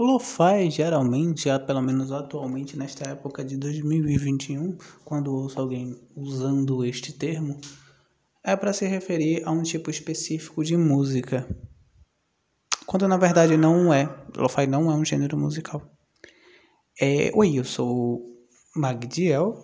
Lo-fi 0.00 0.70
geralmente, 0.70 1.50
pelo 1.66 1.82
menos 1.82 2.10
atualmente 2.10 2.74
nesta 2.74 3.10
época 3.10 3.44
de 3.44 3.58
2021, 3.58 4.78
quando 5.04 5.30
ouço 5.30 5.60
alguém 5.60 5.94
usando 6.16 6.82
este 6.86 7.12
termo, 7.12 7.60
é 8.42 8.56
para 8.56 8.72
se 8.72 8.86
referir 8.86 9.42
a 9.44 9.50
um 9.50 9.62
tipo 9.62 9.90
específico 9.90 10.64
de 10.64 10.74
música. 10.74 11.46
Quando 12.86 13.06
na 13.06 13.18
verdade 13.18 13.58
não 13.58 13.92
é. 13.92 14.08
Lo-fi 14.34 14.66
não 14.66 14.90
é 14.90 14.94
um 14.94 15.04
gênero 15.04 15.36
musical. 15.36 15.82
É, 16.98 17.30
oi, 17.34 17.58
eu 17.58 17.64
sou 17.64 18.22
Magdiel, 18.74 19.62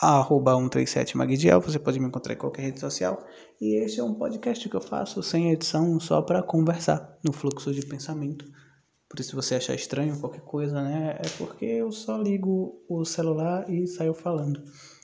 arroba 0.00 0.54
137 0.54 1.18
Magdiel, 1.18 1.60
você 1.60 1.78
pode 1.78 2.00
me 2.00 2.06
encontrar 2.06 2.32
em 2.32 2.38
qualquer 2.38 2.62
rede 2.62 2.80
social. 2.80 3.26
E 3.60 3.76
este 3.84 4.00
é 4.00 4.02
um 4.02 4.14
podcast 4.14 4.66
que 4.66 4.74
eu 4.74 4.80
faço 4.80 5.22
sem 5.22 5.50
edição, 5.50 6.00
só 6.00 6.22
para 6.22 6.42
conversar 6.42 7.18
no 7.22 7.30
fluxo 7.30 7.74
de 7.74 7.84
pensamento. 7.84 8.46
Por 9.10 9.20
isso, 9.20 9.30
se 9.30 9.36
você 9.36 9.56
achar 9.56 9.74
estranho 9.74 10.18
qualquer 10.20 10.42
coisa, 10.42 10.80
né, 10.82 11.18
é 11.18 11.28
porque 11.36 11.66
eu 11.66 11.90
só 11.90 12.16
ligo 12.16 12.80
o 12.88 13.04
celular 13.04 13.68
e 13.68 13.86
saio 13.86 14.14
falando. 14.14 14.62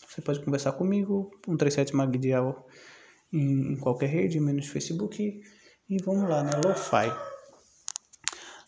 Você 0.08 0.22
pode 0.22 0.40
conversar 0.42 0.72
comigo, 0.72 1.30
137 1.44 1.94
Magdiel 1.94 2.64
em, 3.32 3.72
em 3.72 3.76
qualquer 3.76 4.06
rede, 4.06 4.38
menos 4.38 4.68
Facebook. 4.68 5.42
E 5.90 6.02
vamos 6.04 6.30
lá, 6.30 6.44
né, 6.44 6.52
Lo-Fi. 6.64 7.12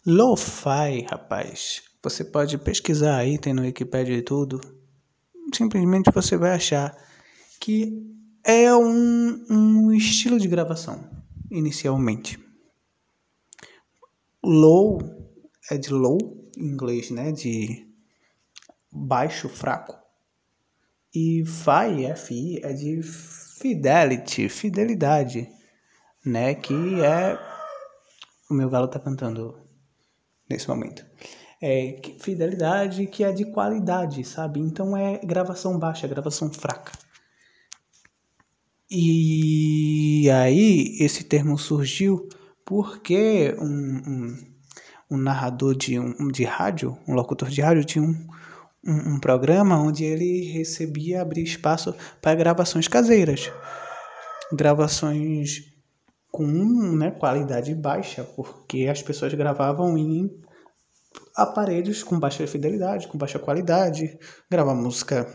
Lo-Fi, 0.04 1.06
rapaz, 1.08 1.82
você 2.02 2.24
pode 2.24 2.58
pesquisar 2.58 3.16
aí, 3.16 3.38
tem 3.38 3.54
no 3.54 3.62
Wikipedia 3.62 4.16
e 4.16 4.22
tudo 4.22 4.60
simplesmente 5.54 6.10
você 6.12 6.36
vai 6.36 6.52
achar 6.52 6.96
que 7.60 7.92
é 8.44 8.74
um, 8.74 9.44
um 9.50 9.92
estilo 9.92 10.38
de 10.38 10.48
gravação, 10.48 11.08
inicialmente. 11.50 12.38
Low 14.42 14.98
é 15.70 15.76
de 15.76 15.90
low, 15.90 16.18
em 16.56 16.66
inglês, 16.66 17.10
né? 17.10 17.32
De 17.32 17.86
baixo, 18.90 19.48
fraco. 19.48 19.96
E 21.14 21.44
FI, 21.44 22.14
FI, 22.16 22.60
é 22.62 22.72
de 22.72 23.02
fidelity, 23.02 24.48
fidelidade, 24.48 25.48
né? 26.24 26.54
Que 26.54 26.74
é. 27.02 27.38
O 28.50 28.54
meu 28.54 28.70
galo 28.70 28.88
tá 28.88 28.98
cantando 28.98 29.58
nesse 30.48 30.68
momento 30.68 31.04
é, 31.60 32.00
fidelidade 32.20 33.06
que 33.06 33.24
é 33.24 33.32
de 33.32 33.44
qualidade, 33.44 34.24
sabe? 34.24 34.60
Então 34.60 34.96
é 34.96 35.18
gravação 35.18 35.78
baixa, 35.78 36.06
gravação 36.06 36.52
fraca. 36.52 36.92
E 38.90 40.28
aí 40.30 40.96
esse 41.00 41.24
termo 41.24 41.58
surgiu 41.58 42.28
porque 42.64 43.54
um, 43.58 43.64
um, 43.64 44.54
um 45.10 45.16
narrador 45.16 45.74
de, 45.74 45.98
um, 45.98 46.28
de 46.28 46.44
rádio, 46.44 46.96
um 47.06 47.14
locutor 47.14 47.48
de 47.48 47.60
rádio, 47.60 47.84
tinha 47.84 48.04
um, 48.04 48.14
um, 48.86 49.14
um 49.14 49.20
programa 49.20 49.80
onde 49.80 50.04
ele 50.04 50.52
recebia 50.52 51.22
abrir 51.22 51.42
espaço 51.42 51.94
para 52.20 52.34
gravações 52.34 52.88
caseiras. 52.88 53.50
Gravações 54.52 55.64
com 56.30 56.46
né, 56.46 57.10
qualidade 57.10 57.74
baixa, 57.74 58.22
porque 58.22 58.86
as 58.86 59.02
pessoas 59.02 59.32
gravavam 59.34 59.96
em 59.96 60.30
aparelhos 61.34 62.02
com 62.02 62.18
baixa 62.18 62.46
fidelidade, 62.46 63.08
com 63.08 63.16
baixa 63.16 63.38
qualidade, 63.38 64.18
gravar 64.50 64.74
música 64.74 65.26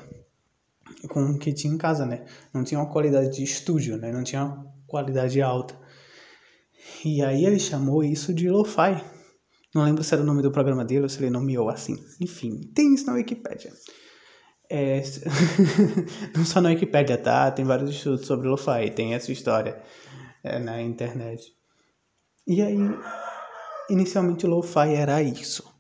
com 1.10 1.32
o 1.32 1.40
que 1.40 1.52
tinha 1.52 1.74
em 1.74 1.78
casa, 1.78 2.06
né? 2.06 2.26
Não 2.54 2.64
tinha 2.64 2.80
uma 2.80 2.92
qualidade 2.92 3.36
de 3.36 3.44
estúdio, 3.44 3.98
né? 3.98 4.12
Não 4.12 4.24
tinha 4.24 4.44
uma 4.44 4.74
qualidade 4.88 5.42
alta. 5.42 5.76
E 7.04 7.24
aí 7.24 7.46
ele 7.46 7.60
chamou 7.60 8.04
isso 8.04 8.34
de 8.34 8.50
lo-fi. 8.50 9.04
Não 9.74 9.84
lembro 9.84 10.04
se 10.04 10.14
era 10.14 10.24
o 10.24 10.26
nome 10.26 10.42
do 10.42 10.52
programa 10.52 10.86
dele 10.86 11.04
ou 11.04 11.10
se 11.10 11.20
ele 11.20 11.30
nomeou 11.30 11.70
assim. 11.70 11.98
Enfim, 12.22 12.62
tem 12.76 12.94
isso 12.94 13.06
na 13.08 13.14
Wikipedia. 13.14 13.74
É... 14.70 15.02
não 16.36 16.46
só 16.46 16.62
na 16.62 16.70
Wikipedia, 16.70 17.18
tá? 17.18 17.52
Tem 17.52 17.66
vários 17.66 17.90
estudos 17.90 18.26
sobre 18.26 18.48
lo-fi, 18.48 18.92
tem 18.92 19.14
essa 19.14 19.32
história 19.32 19.82
é, 20.44 20.60
na 20.60 20.82
internet. 20.82 21.56
E 22.46 22.62
aí, 22.62 22.78
inicialmente 23.90 24.46
lo-fi 24.46 24.94
era 24.96 25.22
isso 25.22 25.74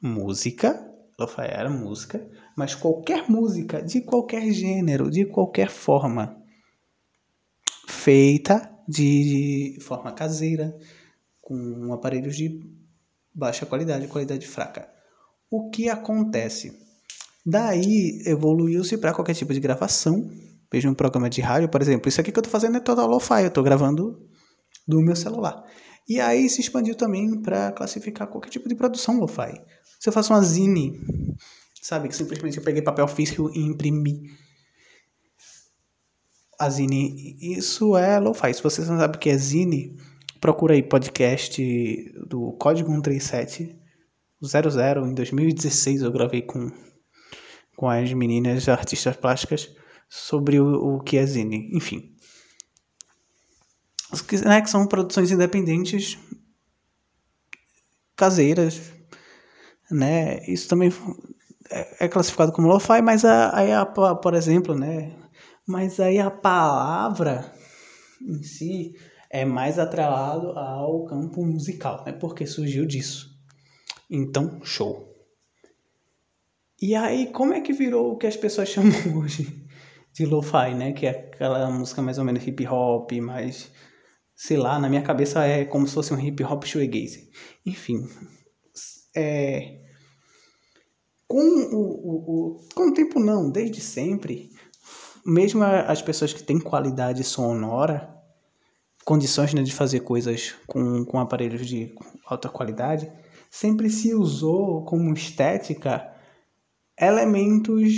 música, 0.00 0.88
lo-fi 1.18 1.42
era 1.42 1.68
música, 1.68 2.26
mas 2.56 2.74
qualquer 2.74 3.28
música 3.28 3.82
de 3.82 4.00
qualquer 4.00 4.50
gênero, 4.50 5.10
de 5.10 5.26
qualquer 5.26 5.68
forma, 5.68 6.36
feita 7.86 8.70
de, 8.88 9.74
de 9.74 9.80
forma 9.80 10.12
caseira, 10.12 10.76
com 11.40 11.92
aparelhos 11.92 12.36
de 12.36 12.60
baixa 13.40 13.64
qualidade, 13.64 14.06
qualidade 14.06 14.46
fraca. 14.46 14.86
O 15.50 15.70
que 15.70 15.88
acontece? 15.88 16.78
Daí 17.44 18.22
evoluiu-se 18.26 18.98
para 18.98 19.14
qualquer 19.14 19.34
tipo 19.34 19.54
de 19.54 19.58
gravação. 19.58 20.30
Veja 20.70 20.90
um 20.90 20.94
programa 20.94 21.30
de 21.30 21.40
rádio, 21.40 21.70
por 21.70 21.80
exemplo. 21.80 22.08
Isso 22.08 22.20
aqui 22.20 22.30
que 22.30 22.38
eu 22.38 22.42
estou 22.42 22.52
fazendo 22.52 22.76
é 22.76 22.80
total 22.80 23.08
lo-fi, 23.08 23.42
eu 23.42 23.48
estou 23.48 23.64
gravando 23.64 24.28
do 24.86 25.00
meu 25.00 25.16
celular. 25.16 25.64
E 26.06 26.20
aí 26.20 26.48
se 26.50 26.60
expandiu 26.60 26.94
também 26.94 27.40
para 27.40 27.72
classificar 27.72 28.28
qualquer 28.28 28.50
tipo 28.50 28.68
de 28.68 28.74
produção 28.74 29.18
lo-fi. 29.18 29.60
Se 29.98 30.08
eu 30.08 30.12
faço 30.12 30.32
uma 30.32 30.42
zine, 30.42 31.00
sabe, 31.82 32.08
que 32.08 32.14
simplesmente 32.14 32.58
eu 32.58 32.62
peguei 32.62 32.82
papel 32.82 33.08
físico 33.08 33.50
e 33.54 33.60
imprimi 33.60 34.30
a 36.58 36.68
zine, 36.68 37.38
isso 37.40 37.96
é 37.96 38.18
lo-fi. 38.18 38.52
Se 38.52 38.62
você 38.62 38.82
não 38.82 38.98
sabe 38.98 39.16
o 39.16 39.18
que 39.18 39.30
é 39.30 39.36
zine, 39.36 39.96
procura 40.40 40.74
aí 40.74 40.82
podcast 40.82 41.62
do 42.26 42.52
Código 42.52 42.90
137 42.90 43.76
00 44.42 45.06
em 45.06 45.14
2016 45.14 46.02
eu 46.02 46.12
gravei 46.12 46.42
com 46.42 46.70
com 47.76 47.88
as 47.88 48.12
meninas 48.12 48.68
artistas 48.68 49.16
plásticas 49.16 49.74
sobre 50.08 50.60
o, 50.60 50.96
o 50.96 51.00
que 51.00 51.16
é 51.16 51.24
zine, 51.24 51.70
enfim. 51.72 52.14
Né, 54.44 54.60
que 54.60 54.68
são 54.68 54.86
produções 54.86 55.30
independentes 55.30 56.18
caseiras 58.16 58.92
né? 59.90 60.44
Isso 60.46 60.68
também 60.68 60.92
é, 61.70 62.04
é 62.04 62.08
classificado 62.08 62.52
como 62.52 62.68
lo-fi, 62.68 63.02
mas 63.02 63.24
aí, 63.24 63.72
a, 63.72 63.84
por 63.84 64.34
exemplo, 64.34 64.74
né? 64.74 65.12
Mas 65.66 65.98
aí 65.98 66.18
a 66.18 66.30
palavra 66.30 67.52
em 68.20 68.42
si 68.42 68.94
é 69.30 69.44
mais 69.44 69.78
atrelado 69.78 70.50
ao 70.58 71.04
campo 71.04 71.44
musical, 71.44 72.02
né? 72.04 72.12
Porque 72.12 72.46
surgiu 72.46 72.84
disso. 72.84 73.30
Então, 74.10 74.60
show. 74.64 75.08
E 76.82 76.94
aí, 76.94 77.30
como 77.30 77.54
é 77.54 77.60
que 77.60 77.72
virou 77.72 78.12
o 78.12 78.16
que 78.16 78.26
as 78.26 78.36
pessoas 78.36 78.68
chamam 78.70 79.18
hoje 79.18 79.64
de 80.12 80.26
lo-fi, 80.26 80.74
né? 80.74 80.92
Que 80.92 81.06
é 81.06 81.10
aquela 81.10 81.70
música 81.70 82.02
mais 82.02 82.18
ou 82.18 82.24
menos 82.24 82.44
hip 82.46 82.66
hop, 82.66 83.12
mais 83.12 83.70
sei 84.34 84.56
lá, 84.56 84.78
na 84.78 84.88
minha 84.88 85.02
cabeça 85.02 85.44
é 85.44 85.66
como 85.66 85.86
se 85.86 85.94
fosse 85.94 86.14
um 86.14 86.18
hip 86.18 86.42
hop 86.42 86.64
shoegaze. 86.64 87.30
Enfim, 87.64 88.08
é, 89.14 89.80
com 91.28 91.38
o, 91.38 91.76
o, 91.76 92.56
o, 92.56 92.68
com 92.74 92.88
o 92.88 92.94
tempo 92.94 93.20
não, 93.20 93.50
desde 93.50 93.80
sempre, 93.80 94.50
mesmo 95.24 95.62
as 95.62 96.00
pessoas 96.02 96.32
que 96.32 96.42
têm 96.42 96.58
qualidade 96.58 97.22
sonora, 97.22 98.19
condições 99.04 99.54
né, 99.54 99.62
de 99.62 99.72
fazer 99.72 100.00
coisas 100.00 100.54
com, 100.66 101.04
com 101.04 101.18
aparelhos 101.18 101.66
de 101.66 101.94
alta 102.26 102.48
qualidade, 102.48 103.10
sempre 103.50 103.90
se 103.90 104.14
usou 104.14 104.84
como 104.84 105.12
estética 105.12 106.14
elementos 106.98 107.92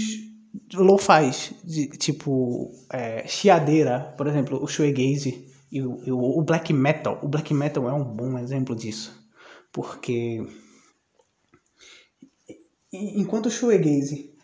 lo-fis, 0.75 1.55
tipo 1.99 2.71
é, 2.93 3.27
chiadeira, 3.27 4.15
por 4.17 4.27
exemplo, 4.27 4.63
o 4.63 4.67
shoegaze 4.67 5.51
e 5.71 5.83
o, 5.83 6.39
o 6.39 6.43
black 6.43 6.73
metal. 6.73 7.19
O 7.23 7.29
black 7.29 7.53
metal 7.53 7.89
é 7.89 7.93
um 7.93 8.05
bom 8.05 8.39
exemplo 8.39 8.77
disso, 8.77 9.13
porque 9.73 10.47
enquanto 12.93 13.47
o 13.47 13.51
shoegaze 13.51 14.35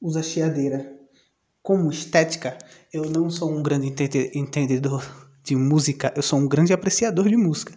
usa 0.00 0.22
chiadeira 0.22 1.00
como 1.62 1.90
estética, 1.90 2.58
eu 2.92 3.04
não 3.08 3.30
sou 3.30 3.50
um 3.50 3.62
grande 3.62 3.86
entendedor 4.34 5.21
de 5.42 5.56
música, 5.56 6.12
eu 6.16 6.22
sou 6.22 6.38
um 6.38 6.48
grande 6.48 6.72
apreciador 6.72 7.28
de 7.28 7.36
música 7.36 7.74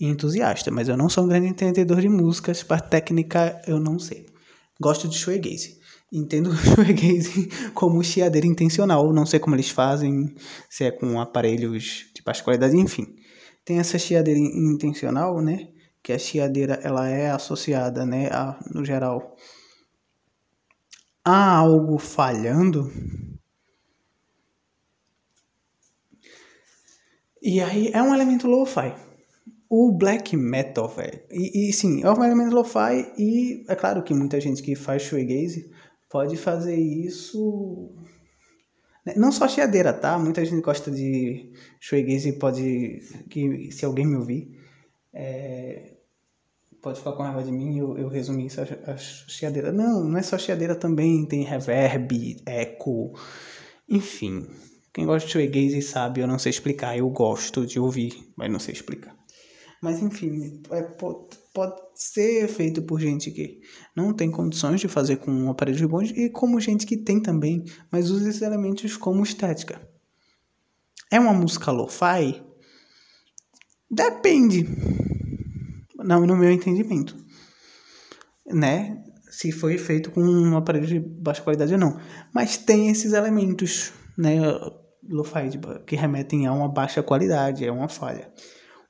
e 0.00 0.06
entusiasta, 0.06 0.70
mas 0.70 0.88
eu 0.88 0.96
não 0.96 1.08
sou 1.08 1.24
um 1.24 1.28
grande 1.28 1.46
entendedor 1.46 2.00
de 2.00 2.08
músicas, 2.08 2.62
para 2.62 2.80
técnica 2.80 3.60
eu 3.66 3.78
não 3.78 3.98
sei. 3.98 4.26
Gosto 4.80 5.08
de 5.08 5.16
shoegaze. 5.16 5.78
Entendo 6.12 6.50
o 6.50 6.56
shoegaze 6.56 7.48
como 7.74 8.02
chiadeira 8.02 8.46
intencional, 8.46 9.12
não 9.12 9.26
sei 9.26 9.38
como 9.38 9.54
eles 9.56 9.70
fazem, 9.70 10.34
se 10.68 10.84
é 10.84 10.90
com 10.90 11.20
aparelhos 11.20 12.06
de 12.14 12.22
baixa 12.22 12.42
qualidade, 12.42 12.76
enfim. 12.76 13.14
Tem 13.64 13.78
essa 13.78 13.98
chiadeira 13.98 14.38
intencional, 14.38 15.40
né? 15.40 15.68
Que 16.02 16.12
a 16.12 16.18
chiadeira 16.18 16.78
ela 16.82 17.08
é 17.08 17.30
associada, 17.30 18.04
né, 18.04 18.28
a, 18.30 18.58
no 18.72 18.84
geral, 18.84 19.34
há 21.24 21.56
algo 21.56 21.98
falhando? 21.98 22.92
E 27.44 27.60
aí 27.60 27.90
é 27.92 28.02
um 28.02 28.14
elemento 28.14 28.48
lo-fi. 28.48 28.94
o 29.68 29.92
black 29.92 30.34
metal, 30.34 30.88
velho. 30.88 31.20
E, 31.30 31.68
e 31.68 31.72
sim, 31.74 32.02
é 32.02 32.10
um 32.10 32.24
elemento 32.24 32.54
lo-fi 32.54 33.12
e 33.18 33.64
é 33.68 33.74
claro 33.76 34.02
que 34.02 34.14
muita 34.14 34.40
gente 34.40 34.62
que 34.62 34.74
faz 34.74 35.02
shoegaze 35.02 35.70
pode 36.08 36.38
fazer 36.38 36.76
isso 36.76 37.92
né, 39.04 39.12
não 39.16 39.30
só 39.30 39.46
chiadeira, 39.46 39.92
tá? 39.92 40.18
Muita 40.18 40.42
gente 40.44 40.62
gosta 40.62 40.90
de 40.90 41.52
shoegaze 41.78 42.30
e 42.30 42.38
pode 42.38 43.02
que 43.28 43.70
se 43.70 43.84
alguém 43.84 44.06
me 44.06 44.16
ouvir 44.16 44.58
é, 45.12 45.96
pode 46.80 46.98
ficar 46.98 47.12
com 47.12 47.22
raiva 47.22 47.42
de 47.42 47.52
mim 47.52 47.78
eu, 47.78 47.98
eu 47.98 48.08
resumi 48.08 48.46
isso 48.46 48.60
a, 48.62 48.92
a 48.92 48.96
chiadeira. 48.96 49.70
Não, 49.70 50.02
não 50.04 50.18
é 50.18 50.22
só 50.22 50.38
chiadeira 50.38 50.74
também, 50.74 51.26
tem 51.26 51.42
reverb, 51.42 52.40
eco, 52.46 53.12
enfim. 53.86 54.46
Quem 54.94 55.06
gosta 55.06 55.26
de 55.26 55.32
shoegaze 55.32 55.82
sabe, 55.82 56.20
eu 56.20 56.26
não 56.28 56.38
sei 56.38 56.50
explicar, 56.50 56.96
eu 56.96 57.10
gosto 57.10 57.66
de 57.66 57.80
ouvir, 57.80 58.32
mas 58.36 58.50
não 58.50 58.60
sei 58.60 58.72
explicar. 58.72 59.12
Mas 59.82 60.00
enfim, 60.00 60.62
é, 60.70 60.82
pode, 60.82 61.36
pode 61.52 61.74
ser 61.96 62.46
feito 62.46 62.80
por 62.80 63.00
gente 63.00 63.32
que 63.32 63.60
não 63.94 64.14
tem 64.14 64.30
condições 64.30 64.80
de 64.80 64.86
fazer 64.86 65.16
com 65.16 65.32
um 65.32 65.50
aparelho 65.50 65.88
bons 65.88 66.10
e 66.10 66.30
como 66.30 66.60
gente 66.60 66.86
que 66.86 66.96
tem 66.96 67.20
também, 67.20 67.64
mas 67.90 68.08
usa 68.08 68.30
esses 68.30 68.40
elementos 68.40 68.96
como 68.96 69.24
estética. 69.24 69.80
É 71.10 71.18
uma 71.18 71.34
música 71.34 71.72
lo-fi? 71.72 72.40
Depende. 73.90 74.64
Não, 75.98 76.24
no 76.24 76.36
meu 76.36 76.52
entendimento. 76.52 77.16
Né? 78.46 79.02
Se 79.28 79.50
foi 79.50 79.76
feito 79.76 80.12
com 80.12 80.20
um 80.20 80.56
aparelho 80.56 80.86
de 80.86 81.00
baixa 81.00 81.42
qualidade 81.42 81.72
ou 81.72 81.80
não. 81.80 82.00
Mas 82.32 82.56
tem 82.56 82.90
esses 82.90 83.12
elementos, 83.12 83.92
né? 84.16 84.36
Lo-fi 85.08 85.50
que 85.86 85.96
remetem 85.96 86.46
a 86.46 86.52
uma 86.52 86.68
baixa 86.68 87.02
qualidade, 87.02 87.64
é 87.64 87.72
uma 87.72 87.88
falha. 87.88 88.32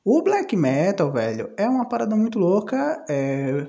O 0.05 0.23
black 0.23 0.55
metal, 0.55 1.11
velho, 1.11 1.51
é 1.57 1.67
uma 1.67 1.89
parada 1.89 2.15
muito 2.15 2.39
louca. 2.39 3.05
É... 3.09 3.67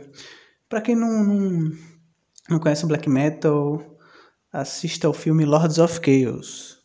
Pra 0.68 0.82
quem 0.82 0.96
não, 0.96 1.24
não, 1.24 1.72
não 2.50 2.60
conhece 2.60 2.84
o 2.84 2.88
black 2.88 3.10
metal, 3.10 3.82
assista 4.52 5.08
ao 5.08 5.14
filme 5.14 5.46
Lords 5.46 5.78
of 5.78 6.00
Chaos. 6.04 6.76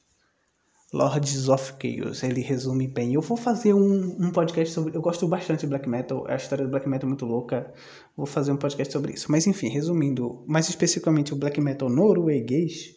Lords 0.93 1.49
of 1.49 1.75
Chaos, 1.81 2.23
ele 2.23 2.41
resume 2.41 2.89
bem. 2.89 3.15
Eu 3.15 3.21
vou 3.21 3.37
fazer 3.37 3.73
um, 3.75 4.17
um 4.21 4.31
podcast 4.33 4.75
sobre. 4.75 4.97
Eu 4.97 5.01
gosto 5.01 5.27
bastante 5.29 5.61
de 5.61 5.67
black 5.69 5.89
metal, 5.89 6.25
a 6.29 6.35
história 6.35 6.65
do 6.65 6.71
black 6.71 6.89
metal 6.89 7.07
é 7.07 7.11
muito 7.11 7.25
louca. 7.25 7.73
Vou 8.17 8.27
fazer 8.27 8.51
um 8.53 8.57
podcast 8.57 8.93
sobre 8.93 9.13
isso. 9.13 9.31
Mas 9.31 9.47
enfim, 9.47 9.69
resumindo, 9.69 10.45
mais 10.49 10.69
especificamente 10.69 11.33
o 11.33 11.37
black 11.37 11.61
metal 11.61 11.89
norueguês, 11.89 12.97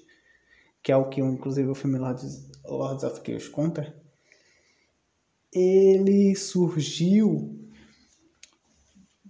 que 0.82 0.92
é 0.92 0.98
o 0.98 1.08
que 1.08 1.22
inclusive 1.22 1.70
o 1.70 1.76
filme 1.76 2.00
Lords, 2.00 2.50
Lords 2.66 3.04
of 3.04 3.22
Chaos 3.26 3.48
conta 3.50 4.04
ele 5.54 6.36
surgiu 6.36 7.60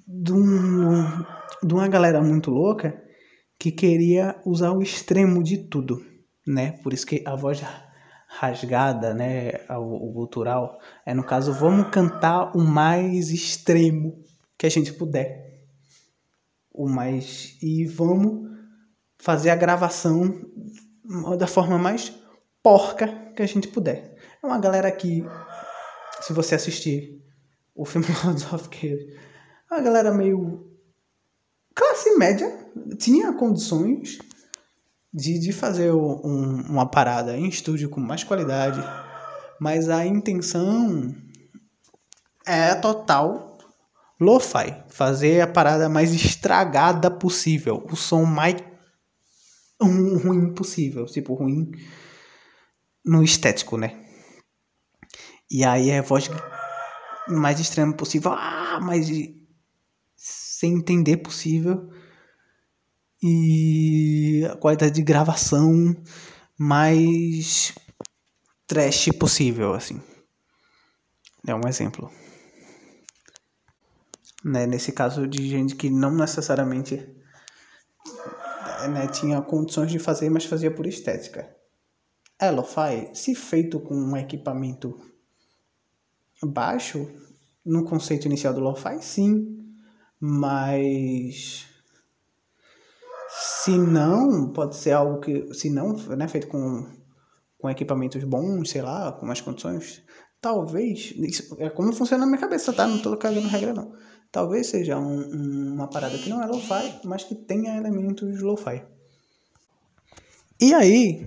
de, 0.07 0.31
um, 0.31 1.03
de 1.61 1.73
uma 1.73 1.87
galera 1.87 2.21
muito 2.21 2.49
louca 2.49 3.01
que 3.59 3.71
queria 3.71 4.39
usar 4.45 4.71
o 4.71 4.81
extremo 4.81 5.43
de 5.43 5.57
tudo, 5.57 6.03
né? 6.47 6.73
Por 6.83 6.93
isso 6.93 7.05
que 7.05 7.23
a 7.25 7.35
voz 7.35 7.61
rasgada, 8.27 9.13
né, 9.13 9.51
o, 9.69 10.09
o 10.09 10.11
gutural, 10.11 10.79
é 11.05 11.13
no 11.13 11.23
caso, 11.23 11.53
vamos 11.53 11.89
cantar 11.89 12.55
o 12.55 12.61
mais 12.61 13.29
extremo 13.29 14.23
que 14.57 14.65
a 14.65 14.69
gente 14.69 14.93
puder. 14.93 15.61
O 16.73 16.89
mais 16.89 17.57
e 17.61 17.85
vamos 17.85 18.49
fazer 19.17 19.51
a 19.51 19.55
gravação 19.55 20.41
da 21.37 21.45
forma 21.45 21.77
mais 21.77 22.22
porca 22.63 23.07
que 23.35 23.43
a 23.43 23.45
gente 23.45 23.67
puder. 23.67 24.15
É 24.41 24.47
uma 24.47 24.57
galera 24.57 24.89
que 24.89 25.23
se 26.21 26.31
você 26.31 26.55
assistir 26.55 27.21
o 27.75 27.85
filme 27.85 28.07
Lords 28.23 28.51
of 28.53 28.69
Chaos, 28.71 29.03
a 29.69 29.81
galera 29.81 30.13
meio 30.13 30.71
classe 31.75 32.17
média 32.17 32.49
tinha 32.97 33.33
condições 33.33 34.19
de, 35.13 35.37
de 35.37 35.51
fazer 35.51 35.91
um, 35.91 36.61
uma 36.61 36.89
parada 36.89 37.37
em 37.37 37.47
estúdio 37.47 37.89
com 37.89 37.99
mais 37.99 38.23
qualidade, 38.23 38.79
mas 39.59 39.89
a 39.89 40.05
intenção 40.05 41.13
é 42.45 42.73
total 42.75 43.57
lo-fi, 44.19 44.83
fazer 44.87 45.41
a 45.41 45.47
parada 45.47 45.89
mais 45.89 46.13
estragada 46.13 47.11
possível, 47.11 47.85
o 47.91 47.95
som 47.95 48.23
mais 48.23 48.55
ruim 49.81 50.53
possível, 50.53 51.05
tipo 51.05 51.33
ruim 51.33 51.71
no 53.05 53.23
estético, 53.23 53.77
né? 53.77 54.03
E 55.49 55.63
aí 55.63 55.89
é 55.89 55.99
a 55.99 56.01
voz 56.01 56.29
mais 57.27 57.59
extrema 57.59 57.95
possível, 57.95 58.31
ah, 58.31 58.79
mais 58.81 59.07
sem 60.15 60.75
entender 60.75 61.17
possível. 61.17 61.89
E 63.21 64.45
a 64.51 64.57
qualidade 64.57 64.95
de 64.95 65.01
gravação 65.01 65.95
mais 66.57 67.73
trash 68.67 69.09
possível, 69.19 69.73
assim. 69.73 70.01
É 71.47 71.53
um 71.53 71.67
exemplo. 71.67 72.11
Né, 74.43 74.65
nesse 74.65 74.91
caso 74.91 75.25
de 75.27 75.47
gente 75.47 75.75
que 75.75 75.89
não 75.89 76.13
necessariamente 76.15 76.97
né, 78.89 79.07
tinha 79.07 79.41
condições 79.41 79.89
de 79.91 79.99
fazer, 79.99 80.29
mas 80.29 80.45
fazia 80.45 80.73
por 80.73 80.85
estética. 80.85 81.55
É 82.43 82.51
lo-fi, 82.51 83.09
se 83.13 83.33
feito 83.33 83.79
com 83.79 83.95
um 83.95 84.17
equipamento 84.17 84.99
baixo 86.43 87.09
no 87.65 87.85
conceito 87.85 88.25
inicial 88.25 88.53
do 88.53 88.59
lo-fi, 88.59 89.01
sim, 89.01 89.65
mas 90.19 91.65
se 93.29 93.77
não, 93.77 94.51
pode 94.51 94.75
ser 94.75 94.91
algo 94.91 95.21
que, 95.21 95.53
se 95.53 95.69
não, 95.69 95.93
né, 96.17 96.27
feito 96.27 96.47
com, 96.47 96.85
com 97.57 97.69
equipamentos 97.69 98.21
bons, 98.25 98.71
sei 98.71 98.81
lá, 98.81 99.13
com 99.13 99.25
mais 99.25 99.39
condições, 99.39 100.03
talvez, 100.41 101.13
isso 101.15 101.55
é 101.59 101.69
como 101.69 101.93
funciona 101.93 102.25
na 102.25 102.29
minha 102.29 102.41
cabeça, 102.41 102.73
tá? 102.73 102.85
Não 102.85 103.01
tô 103.01 103.15
cagando 103.15 103.47
regra, 103.47 103.73
não. 103.73 103.95
Talvez 104.33 104.67
seja 104.67 104.99
um, 104.99 105.75
uma 105.75 105.89
parada 105.89 106.17
que 106.17 106.29
não 106.29 106.43
é 106.43 106.45
lo-fi, 106.45 106.99
mas 107.05 107.23
que 107.23 107.35
tenha 107.35 107.77
elementos 107.77 108.41
lo-fi. 108.41 108.83
E 110.59 110.73
aí, 110.73 111.25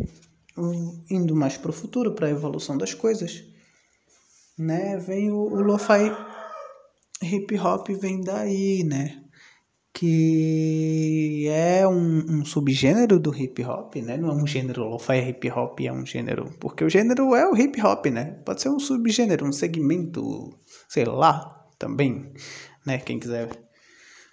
indo 1.11 1.37
mais 1.37 1.57
para 1.57 1.71
o 1.71 1.75
futuro, 1.75 2.13
para 2.13 2.27
a 2.27 2.31
evolução 2.31 2.79
das 2.79 2.95
coisas, 2.95 3.45
né? 4.59 4.97
Vem 4.99 5.31
o, 5.31 5.37
o 5.37 5.61
lo-fi 5.61 6.11
hip 7.23 7.59
hop 7.59 7.89
vem 7.91 8.21
daí, 8.21 8.83
né? 8.85 9.23
Que 9.93 11.49
é 11.49 11.89
um, 11.89 12.41
um, 12.41 12.45
subgênero 12.45 13.19
do 13.19 13.35
hip 13.35 13.65
hop, 13.65 13.97
né? 13.97 14.17
Não 14.17 14.31
é 14.31 14.35
um 14.35 14.47
gênero 14.47 14.85
lo-fi 14.85 15.19
hip 15.29 15.51
hop, 15.51 15.81
é 15.81 15.93
um 15.93 16.05
gênero. 16.05 16.53
Porque 16.61 16.85
o 16.85 16.91
gênero 16.91 17.35
é 17.35 17.49
o 17.49 17.57
hip 17.57 17.81
hop, 17.81 18.07
né? 18.07 18.33
Pode 18.45 18.61
ser 18.61 18.69
um 18.69 18.79
subgênero, 18.79 19.47
um 19.47 19.53
segmento, 19.53 20.59
sei 20.89 21.07
lá, 21.07 21.67
também, 21.79 22.33
né? 22.85 22.99
Quem 22.99 23.19
quiser 23.19 23.49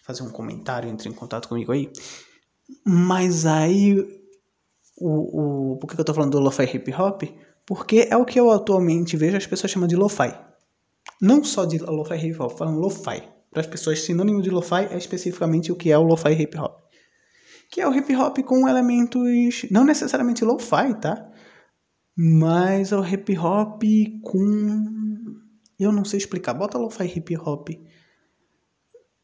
fazer 0.03 0.24
um 0.24 0.30
comentário, 0.30 0.89
entre 0.89 1.08
em 1.08 1.13
contato 1.13 1.48
comigo 1.48 1.72
aí. 1.72 1.89
Mas 2.86 3.46
aí, 3.46 4.23
o, 4.98 5.74
o, 5.74 5.78
por 5.78 5.88
que 5.88 6.00
eu 6.00 6.06
tô 6.06 6.14
falando 6.14 6.32
do 6.32 6.40
lo-fi 6.40 6.64
hip 6.64 6.94
hop? 6.94 7.24
Porque 7.66 8.08
é 8.10 8.18
o 8.18 8.26
que 8.26 8.40
eu 8.40 8.52
atualmente 8.52 9.18
vejo 9.18 9.38
as 9.38 9.48
pessoas 9.48 9.72
chamando 9.72 9.90
de 9.90 9.96
lo-fi. 9.96 10.34
Não 11.22 11.44
só 11.44 11.66
de 11.66 11.78
lo-fi 11.78 12.16
hip 12.16 12.42
hop, 12.42 12.58
falando 12.58 12.80
lo-fi. 12.80 13.24
Para 13.50 13.62
as 13.62 13.68
pessoas, 13.68 14.02
sinônimo 14.02 14.42
de 14.42 14.50
lo-fi 14.50 14.88
é 14.92 14.98
especificamente 14.98 15.72
o 15.72 15.76
que 15.76 15.92
é 15.92 15.98
o 15.98 16.04
lo-fi 16.04 16.32
hip 16.34 16.58
hop. 16.58 16.84
Que 17.70 17.82
é 17.82 17.88
o 17.88 17.94
hip 17.94 18.16
hop 18.16 18.38
com 18.40 18.68
elementos, 18.68 19.66
não 19.72 19.84
necessariamente 19.84 20.44
lo-fi, 20.44 20.94
tá? 21.00 21.32
Mas 22.16 22.92
é 22.92 22.98
o 22.98 23.06
hip 23.06 23.38
hop 23.38 23.82
com. 24.22 24.86
Eu 25.80 25.92
não 25.92 26.06
sei 26.06 26.18
explicar. 26.20 26.54
Bota 26.54 26.78
lo-fi 26.78 27.06
hip 27.06 27.36
hop 27.38 27.70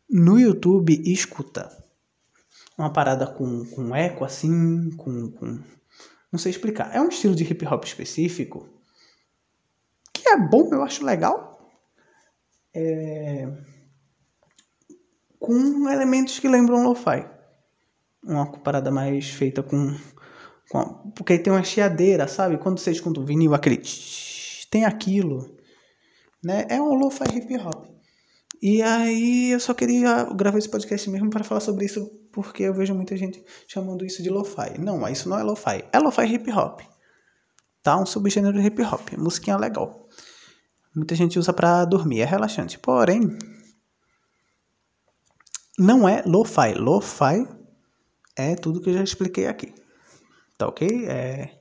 no 0.10 0.40
YouTube 0.40 1.00
e 1.06 1.14
escuta. 1.14 1.70
Uma 2.80 2.94
parada 2.94 3.28
com, 3.28 3.66
com 3.66 3.94
eco 3.94 4.24
assim, 4.24 4.90
com, 4.92 5.30
com 5.32 5.60
não 6.32 6.40
sei 6.40 6.52
explicar. 6.52 6.96
É 6.96 7.02
um 7.02 7.10
estilo 7.10 7.36
de 7.36 7.44
hip 7.44 7.66
hop 7.66 7.84
específico 7.84 8.70
que 10.14 10.30
é 10.30 10.38
bom, 10.38 10.70
eu 10.72 10.84
acho 10.84 11.06
legal. 11.06 11.60
É... 12.74 13.48
Com 15.40 15.90
elementos 15.90 16.40
que 16.40 16.48
lembram 16.48 16.84
lo-fi. 16.84 17.28
Uma 18.24 18.52
parada 18.60 18.92
mais 18.92 19.30
feita 19.30 19.64
com, 19.64 19.96
com. 20.70 21.12
Porque 21.16 21.34
aí 21.34 21.40
tem 21.40 21.52
uma 21.52 21.64
chiadeira, 21.64 22.28
sabe? 22.28 22.58
Quando 22.58 22.80
você 22.80 22.92
escuta 22.92 23.20
o 23.20 23.26
vinil, 23.26 23.54
aquele. 23.54 23.82
Tem 24.70 24.86
aquilo. 24.86 25.58
Né? 26.44 26.66
É 26.70 26.82
um 26.82 26.94
lo-fi 26.94 27.24
hip 27.36 27.58
hop. 27.58 27.86
E 28.62 28.82
aí 28.82 29.52
eu 29.52 29.60
só 29.60 29.74
queria 29.74 30.26
gravar 30.26 30.58
esse 30.58 30.70
podcast 30.70 31.10
mesmo 31.10 31.30
para 31.30 31.46
falar 31.46 31.62
sobre 31.62 31.86
isso, 31.86 32.12
porque 32.42 32.64
eu 32.64 32.74
vejo 32.74 32.94
muita 32.94 33.16
gente 33.18 33.44
chamando 33.68 34.06
isso 34.06 34.24
de 34.24 34.30
lo-fi. 34.30 34.80
Não, 34.80 35.08
isso 35.08 35.28
não 35.30 35.38
é 35.38 35.44
lo-fi. 35.44 35.84
É 35.92 36.00
lo-fi 36.00 36.24
hip 36.26 36.52
hop. 36.52 36.82
Tá? 37.84 37.98
Um 37.98 38.06
subgênero 38.06 38.60
de 38.60 38.66
hip 38.66 38.82
hop. 38.82 39.14
Musiquinha 39.18 39.58
legal. 39.58 40.08
Muita 40.96 41.16
gente 41.16 41.38
usa 41.38 41.54
para 41.54 41.86
dormir, 41.86 42.22
é 42.22 42.26
relaxante. 42.26 42.80
Porém, 42.80 43.38
não 45.78 46.08
é 46.08 46.24
lo-fi. 46.26 46.74
Lo-fi 46.76 47.48
é 48.36 48.56
tudo 48.56 48.82
que 48.82 48.90
eu 48.90 48.94
já 48.94 49.04
expliquei 49.04 49.48
aqui. 49.48 49.74
Tá 50.58 50.68
ok? 50.68 51.06
É 51.08 51.59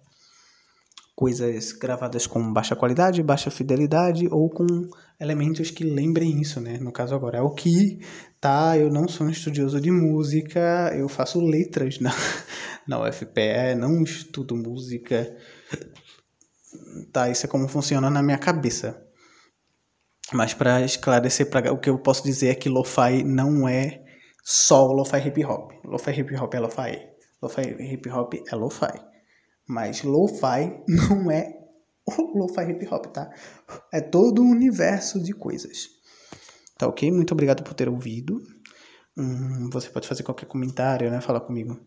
coisas 1.18 1.72
gravadas 1.72 2.28
com 2.28 2.52
baixa 2.52 2.76
qualidade, 2.76 3.24
baixa 3.24 3.50
fidelidade 3.50 4.28
ou 4.30 4.48
com 4.48 4.64
elementos 5.18 5.68
que 5.68 5.82
lembrem 5.82 6.40
isso, 6.40 6.60
né? 6.60 6.78
No 6.78 6.92
caso 6.92 7.12
agora 7.12 7.38
é 7.38 7.42
o 7.42 7.50
que, 7.50 7.98
tá? 8.40 8.78
Eu 8.78 8.88
não 8.88 9.08
sou 9.08 9.26
um 9.26 9.30
estudioso 9.30 9.80
de 9.80 9.90
música, 9.90 10.94
eu 10.96 11.08
faço 11.08 11.40
letras 11.40 11.98
na, 11.98 12.12
na 12.86 13.02
UFPE, 13.02 13.74
não 13.76 14.00
estudo 14.04 14.54
música. 14.54 15.36
Tá, 17.12 17.28
isso 17.28 17.46
é 17.46 17.48
como 17.48 17.66
funciona 17.66 18.08
na 18.08 18.22
minha 18.22 18.38
cabeça. 18.38 19.04
Mas 20.32 20.54
para 20.54 20.82
esclarecer, 20.82 21.50
pra, 21.50 21.72
o 21.72 21.80
que 21.80 21.90
eu 21.90 21.98
posso 21.98 22.22
dizer 22.22 22.50
é 22.50 22.54
que 22.54 22.68
lo-fi 22.68 23.24
não 23.24 23.68
é 23.68 24.04
só 24.44 24.86
lo-fi 24.92 25.18
hip 25.26 25.44
hop. 25.44 25.72
Lo-fi 25.84 26.12
hip 26.12 26.36
hop 26.36 26.54
é 26.54 26.60
lo-fi. 26.60 27.08
Lo-fi 27.42 27.62
hip 27.92 28.08
hop 28.08 28.34
é 28.34 28.54
lo-fi. 28.54 29.07
Mas 29.68 30.02
lo-fi 30.02 30.82
não 30.88 31.30
é 31.30 31.54
o 32.06 32.38
lo-fi 32.38 32.62
hip 32.70 32.86
hop, 32.90 33.06
tá? 33.06 33.30
É 33.92 34.00
todo 34.00 34.42
um 34.42 34.50
universo 34.50 35.22
de 35.22 35.32
coisas. 35.32 35.88
Tá 36.78 36.86
ok? 36.86 37.10
Muito 37.12 37.32
obrigado 37.32 37.62
por 37.62 37.74
ter 37.74 37.88
ouvido. 37.88 38.40
Hum, 39.16 39.68
você 39.70 39.90
pode 39.90 40.08
fazer 40.08 40.22
qualquer 40.22 40.46
comentário, 40.46 41.10
né? 41.10 41.20
Falar 41.20 41.40
comigo 41.40 41.78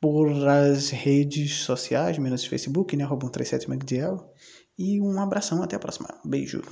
por 0.00 0.28
as 0.48 0.90
redes 0.90 1.62
sociais, 1.62 2.18
menos 2.18 2.44
Facebook, 2.44 2.96
né? 2.96 3.04
Arroba 3.04 3.26
137 3.26 3.68
Magdiel. 3.68 4.32
E 4.78 5.00
um 5.00 5.18
abração, 5.20 5.62
até 5.62 5.76
a 5.76 5.80
próxima. 5.80 6.08
Beijo. 6.24 6.62